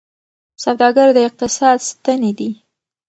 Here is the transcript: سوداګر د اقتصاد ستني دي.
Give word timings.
سوداګر 0.63 1.07
د 1.15 1.17
اقتصاد 1.27 1.77
ستني 1.89 2.31
دي. 2.39 2.49